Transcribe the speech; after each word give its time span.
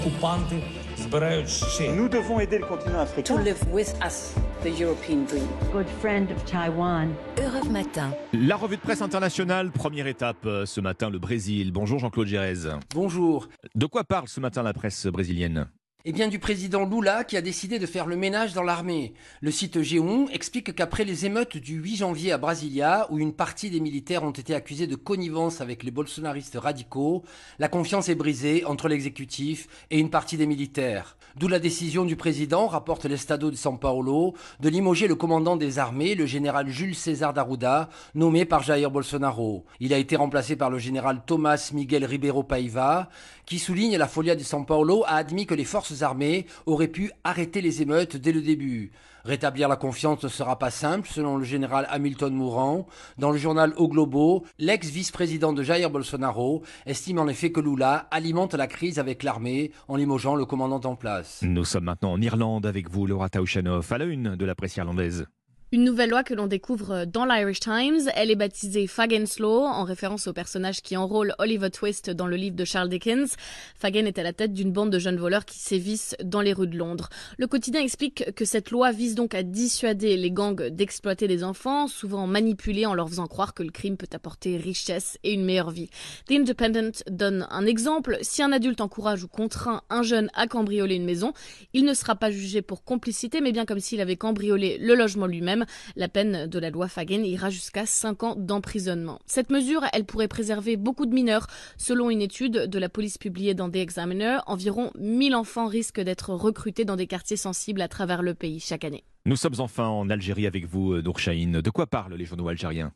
окупанти 0.00 0.55
збирають 0.97 1.49
ще. 1.49 1.83
Nous 1.91 2.09
devons 2.09 2.39
aider 2.39 2.59
le 2.59 2.65
continent 2.67 3.05
to 3.05 3.21
africain. 3.21 3.43
live 3.43 3.63
with 3.73 3.91
us 4.07 4.17
the 4.63 4.81
European 4.83 5.25
dream. 5.29 5.47
good 5.73 5.87
friend 6.01 6.27
of 6.35 6.39
Taiwan. 6.45 7.07
Europe 7.45 7.69
Matin. 7.79 8.09
La 8.33 8.55
revue 8.55 8.77
de 8.77 8.81
presse 8.81 9.01
internationale, 9.01 9.71
première 9.71 10.07
étape 10.07 10.45
euh, 10.45 10.65
ce 10.65 10.79
matin, 10.81 11.09
le 11.09 11.19
Brésil. 11.19 11.71
Bonjour 11.71 11.99
Jean-Claude 11.99 12.27
Gérez. 12.27 12.61
Bonjour. 12.93 13.47
De 13.75 13.85
quoi 13.85 14.03
parle 14.03 14.27
ce 14.27 14.39
matin 14.39 14.61
la 14.63 14.73
presse 14.73 15.07
brésilienne 15.07 15.67
Eh 16.03 16.13
bien 16.13 16.29
du 16.29 16.39
président 16.39 16.83
Lula 16.83 17.23
qui 17.23 17.37
a 17.37 17.41
décidé 17.41 17.77
de 17.77 17.85
faire 17.85 18.07
le 18.07 18.15
ménage 18.15 18.53
dans 18.53 18.63
l'armée. 18.63 19.13
Le 19.39 19.51
site 19.51 19.77
G1 19.77 20.31
explique 20.31 20.73
qu'après 20.73 21.03
les 21.03 21.27
émeutes 21.27 21.57
du 21.57 21.75
8 21.75 21.97
janvier 21.97 22.31
à 22.31 22.39
Brasilia, 22.39 23.05
où 23.11 23.19
une 23.19 23.33
partie 23.33 23.69
des 23.69 23.79
militaires 23.79 24.23
ont 24.23 24.31
été 24.31 24.55
accusés 24.55 24.87
de 24.87 24.95
connivence 24.95 25.61
avec 25.61 25.83
les 25.83 25.91
bolsonaristes 25.91 26.57
radicaux, 26.59 27.21
la 27.59 27.67
confiance 27.67 28.09
est 28.09 28.15
brisée 28.15 28.65
entre 28.65 28.87
l'exécutif 28.87 29.67
et 29.91 29.99
une 29.99 30.09
partie 30.09 30.37
des 30.37 30.47
militaires. 30.47 31.17
D'où 31.37 31.47
la 31.47 31.59
décision 31.59 32.03
du 32.03 32.17
président, 32.17 32.67
rapporte 32.67 33.05
l'Estado 33.05 33.51
de 33.51 33.55
São 33.55 33.79
Paulo, 33.79 34.33
de 34.59 34.69
limoger 34.69 35.07
le 35.07 35.15
commandant 35.15 35.55
des 35.55 35.79
armées, 35.79 36.15
le 36.15 36.25
général 36.25 36.67
Jules 36.67 36.95
César 36.95 37.31
d'Arruda, 37.31 37.89
nommé 38.15 38.43
par 38.43 38.63
Jair 38.63 38.91
Bolsonaro. 38.91 39.65
Il 39.79 39.93
a 39.93 39.97
été 39.97 40.17
remplacé 40.17 40.57
par 40.57 40.69
le 40.69 40.77
général 40.77 41.21
Thomas 41.25 41.71
Miguel 41.73 42.03
Ribeiro 42.03 42.43
Paiva, 42.43 43.07
qui 43.45 43.59
souligne 43.59 43.97
la 43.97 44.07
folia 44.07 44.35
de 44.35 44.43
São 44.43 44.65
Paulo, 44.65 45.03
a 45.05 45.15
admis 45.15 45.45
que 45.45 45.55
les 45.55 45.63
forces 45.63 45.90
armées 46.01 46.45
auraient 46.65 46.87
pu 46.87 47.11
arrêter 47.23 47.61
les 47.61 47.81
émeutes 47.81 48.17
dès 48.17 48.31
le 48.31 48.41
début. 48.41 48.91
Rétablir 49.23 49.69
la 49.69 49.75
confiance 49.75 50.23
ne 50.23 50.29
sera 50.29 50.57
pas 50.57 50.71
simple, 50.71 51.07
selon 51.07 51.37
le 51.37 51.43
général 51.43 51.87
Hamilton 51.89 52.33
Mourant. 52.33 52.87
Dans 53.17 53.31
le 53.31 53.37
journal 53.37 53.73
O 53.77 53.87
Globo, 53.87 54.45
l'ex-vice-président 54.57 55.53
de 55.53 55.61
Jair 55.61 55.89
Bolsonaro 55.89 56.63
estime 56.85 57.19
en 57.19 57.27
effet 57.27 57.51
que 57.51 57.59
Lula 57.59 58.07
alimente 58.09 58.55
la 58.55 58.67
crise 58.67 58.97
avec 58.97 59.23
l'armée 59.23 59.71
en 59.87 59.95
limogeant 59.95 60.35
le 60.35 60.45
commandant 60.45 60.81
en 60.89 60.95
place. 60.95 61.39
Nous 61.43 61.65
sommes 61.65 61.83
maintenant 61.83 62.13
en 62.13 62.21
Irlande 62.21 62.65
avec 62.65 62.89
vous, 62.89 63.05
Laura 63.05 63.29
Taushanov, 63.29 63.91
à 63.93 63.97
la 63.99 64.05
une 64.05 64.35
de 64.35 64.45
la 64.45 64.55
presse 64.55 64.75
irlandaise. 64.77 65.27
Une 65.73 65.85
nouvelle 65.85 66.09
loi 66.09 66.25
que 66.25 66.33
l'on 66.33 66.47
découvre 66.47 67.05
dans 67.05 67.23
l'Irish 67.23 67.61
Times, 67.61 68.09
elle 68.15 68.29
est 68.29 68.35
baptisée 68.35 68.87
Fagan's 68.87 69.39
Law, 69.39 69.61
en 69.61 69.85
référence 69.85 70.27
au 70.27 70.33
personnage 70.33 70.81
qui 70.81 70.97
enrôle 70.97 71.33
Oliver 71.39 71.69
Twist 71.69 72.09
dans 72.09 72.27
le 72.27 72.35
livre 72.35 72.57
de 72.57 72.65
Charles 72.65 72.89
Dickens. 72.89 73.37
Fagan 73.79 74.05
est 74.05 74.19
à 74.19 74.23
la 74.23 74.33
tête 74.33 74.51
d'une 74.51 74.73
bande 74.73 74.89
de 74.89 74.99
jeunes 74.99 75.15
voleurs 75.15 75.45
qui 75.45 75.59
sévissent 75.59 76.17
dans 76.21 76.41
les 76.41 76.51
rues 76.51 76.67
de 76.67 76.77
Londres. 76.77 77.07
Le 77.37 77.47
quotidien 77.47 77.79
explique 77.79 78.33
que 78.35 78.43
cette 78.43 78.69
loi 78.69 78.91
vise 78.91 79.15
donc 79.15 79.33
à 79.33 79.43
dissuader 79.43 80.17
les 80.17 80.29
gangs 80.29 80.61
d'exploiter 80.61 81.29
des 81.29 81.41
enfants, 81.41 81.87
souvent 81.87 82.27
manipulés 82.27 82.85
en 82.85 82.93
leur 82.93 83.07
faisant 83.07 83.27
croire 83.27 83.53
que 83.53 83.63
le 83.63 83.71
crime 83.71 83.95
peut 83.95 84.09
apporter 84.11 84.57
richesse 84.57 85.19
et 85.23 85.31
une 85.31 85.45
meilleure 85.45 85.71
vie. 85.71 85.89
The 86.27 86.33
Independent 86.33 87.01
donne 87.09 87.47
un 87.49 87.65
exemple. 87.65 88.17
Si 88.23 88.43
un 88.43 88.51
adulte 88.51 88.81
encourage 88.81 89.23
ou 89.23 89.29
contraint 89.29 89.83
un 89.89 90.03
jeune 90.03 90.29
à 90.33 90.47
cambrioler 90.47 90.95
une 90.95 91.05
maison, 91.05 91.31
il 91.71 91.85
ne 91.85 91.93
sera 91.93 92.15
pas 92.15 92.29
jugé 92.29 92.61
pour 92.61 92.83
complicité, 92.83 93.39
mais 93.39 93.53
bien 93.53 93.63
comme 93.63 93.79
s'il 93.79 94.01
avait 94.01 94.17
cambriolé 94.17 94.77
le 94.77 94.95
logement 94.95 95.27
lui-même. 95.27 95.60
La 95.95 96.07
peine 96.07 96.47
de 96.47 96.59
la 96.59 96.69
loi 96.69 96.87
Fagen 96.87 97.25
ira 97.25 97.49
jusqu'à 97.49 97.85
5 97.85 98.23
ans 98.23 98.35
d'emprisonnement. 98.35 99.19
Cette 99.25 99.49
mesure, 99.49 99.85
elle 99.93 100.05
pourrait 100.05 100.27
préserver 100.27 100.77
beaucoup 100.77 101.05
de 101.05 101.13
mineurs. 101.13 101.47
Selon 101.77 102.09
une 102.09 102.21
étude 102.21 102.53
de 102.53 102.79
la 102.79 102.89
police 102.89 103.17
publiée 103.17 103.53
dans 103.53 103.69
The 103.69 103.77
Examiner, 103.77 104.39
environ 104.47 104.91
1000 104.99 105.35
enfants 105.35 105.67
risquent 105.67 106.01
d'être 106.01 106.33
recrutés 106.33 106.85
dans 106.85 106.95
des 106.95 107.07
quartiers 107.07 107.37
sensibles 107.37 107.81
à 107.81 107.87
travers 107.87 108.21
le 108.21 108.33
pays 108.33 108.59
chaque 108.59 108.83
année. 108.83 109.03
Nous 109.25 109.35
sommes 109.35 109.59
enfin 109.59 109.87
en 109.87 110.09
Algérie 110.09 110.47
avec 110.47 110.65
vous, 110.65 111.01
Nour 111.01 111.19
Chahine. 111.19 111.61
De 111.61 111.69
quoi 111.69 111.87
parlent 111.87 112.15
les 112.15 112.25
journaux 112.25 112.47
algériens? 112.47 112.91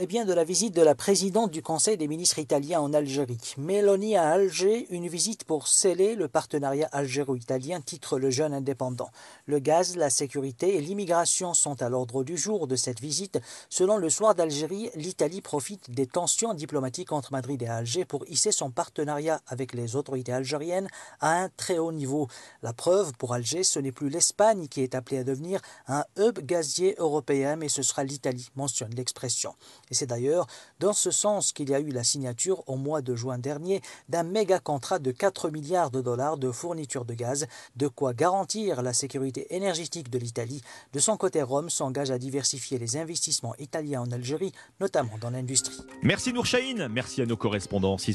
Eh 0.00 0.06
bien, 0.08 0.24
de 0.24 0.32
la 0.32 0.42
visite 0.42 0.74
de 0.74 0.82
la 0.82 0.96
présidente 0.96 1.52
du 1.52 1.62
Conseil 1.62 1.96
des 1.96 2.08
ministres 2.08 2.40
italiens 2.40 2.80
en 2.80 2.92
Algérie. 2.92 3.54
Mélanie 3.58 4.16
à 4.16 4.28
Alger, 4.28 4.88
une 4.90 5.06
visite 5.06 5.44
pour 5.44 5.68
sceller 5.68 6.16
le 6.16 6.26
partenariat 6.26 6.88
algéro-italien, 6.90 7.80
titre 7.80 8.18
le 8.18 8.28
jeune 8.28 8.52
indépendant. 8.52 9.10
Le 9.46 9.60
gaz, 9.60 9.96
la 9.96 10.10
sécurité 10.10 10.76
et 10.76 10.80
l'immigration 10.80 11.54
sont 11.54 11.80
à 11.80 11.88
l'ordre 11.88 12.24
du 12.24 12.36
jour 12.36 12.66
de 12.66 12.74
cette 12.74 12.98
visite. 12.98 13.38
Selon 13.70 13.96
le 13.96 14.10
soir 14.10 14.34
d'Algérie, 14.34 14.90
l'Italie 14.96 15.40
profite 15.40 15.88
des 15.92 16.08
tensions 16.08 16.54
diplomatiques 16.54 17.12
entre 17.12 17.30
Madrid 17.30 17.62
et 17.62 17.68
Alger 17.68 18.04
pour 18.04 18.26
hisser 18.26 18.50
son 18.50 18.72
partenariat 18.72 19.42
avec 19.46 19.74
les 19.74 19.94
autorités 19.94 20.32
algériennes 20.32 20.88
à 21.20 21.40
un 21.40 21.48
très 21.50 21.78
haut 21.78 21.92
niveau. 21.92 22.26
La 22.62 22.72
preuve, 22.72 23.12
pour 23.12 23.32
Alger, 23.32 23.62
ce 23.62 23.78
n'est 23.78 23.92
plus 23.92 24.08
l'Espagne 24.08 24.66
qui 24.66 24.80
est 24.80 24.96
appelée 24.96 25.18
à 25.18 25.24
devenir 25.24 25.60
un 25.86 26.04
hub 26.18 26.40
gazier 26.40 26.96
européen, 26.98 27.54
mais 27.54 27.68
ce 27.68 27.82
sera 27.84 28.02
l'Italie, 28.02 28.48
mentionne 28.56 28.92
l'expression. 28.96 29.54
Et 29.90 29.94
c'est 29.94 30.06
d'ailleurs 30.06 30.46
dans 30.80 30.92
ce 30.92 31.10
sens 31.10 31.52
qu'il 31.52 31.70
y 31.70 31.74
a 31.74 31.80
eu 31.80 31.90
la 31.90 32.04
signature 32.04 32.62
au 32.68 32.76
mois 32.76 33.02
de 33.02 33.14
juin 33.14 33.38
dernier 33.38 33.80
d'un 34.08 34.22
méga 34.22 34.58
contrat 34.58 34.98
de 34.98 35.10
4 35.10 35.50
milliards 35.50 35.90
de 35.90 36.00
dollars 36.00 36.36
de 36.36 36.50
fourniture 36.50 37.04
de 37.04 37.14
gaz, 37.14 37.46
de 37.76 37.88
quoi 37.88 38.14
garantir 38.14 38.82
la 38.82 38.92
sécurité 38.92 39.54
énergétique 39.54 40.10
de 40.10 40.18
l'Italie. 40.18 40.62
De 40.92 40.98
son 40.98 41.16
côté, 41.16 41.42
Rome 41.42 41.70
s'engage 41.70 42.10
à 42.10 42.18
diversifier 42.18 42.78
les 42.78 42.96
investissements 42.96 43.54
italiens 43.58 44.02
en 44.02 44.10
Algérie, 44.10 44.52
notamment 44.80 45.18
dans 45.20 45.30
l'industrie. 45.30 45.78
Merci 46.02 46.32
Nour 46.32 46.46
Chahine, 46.46 46.88
merci 46.88 47.22
à 47.22 47.26
nos 47.26 47.36
correspondants. 47.36 47.98